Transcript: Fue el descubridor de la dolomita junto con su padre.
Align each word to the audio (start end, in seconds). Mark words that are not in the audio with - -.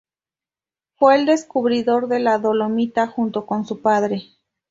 Fue 0.95 1.15
el 1.15 1.27
descubridor 1.27 2.07
de 2.07 2.19
la 2.19 2.39
dolomita 2.39 3.05
junto 3.05 3.45
con 3.45 3.67
su 3.67 3.83
padre. 3.83 4.31